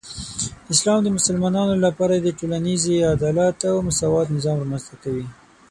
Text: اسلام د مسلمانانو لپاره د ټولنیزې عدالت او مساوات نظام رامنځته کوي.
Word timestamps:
اسلام 0.73 0.99
د 1.03 1.07
مسلمانانو 1.17 1.75
لپاره 1.85 2.13
د 2.17 2.27
ټولنیزې 2.39 2.97
عدالت 3.15 3.57
او 3.69 3.75
مساوات 3.87 4.27
نظام 4.35 4.55
رامنځته 4.63 4.95
کوي. 5.03 5.25